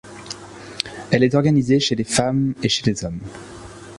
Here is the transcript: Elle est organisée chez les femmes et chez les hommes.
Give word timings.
Elle 1.11 1.23
est 1.23 1.35
organisée 1.35 1.79
chez 1.79 1.93
les 1.93 2.03
femmes 2.03 2.55
et 2.63 2.69
chez 2.69 2.83
les 2.89 3.05
hommes. 3.05 3.21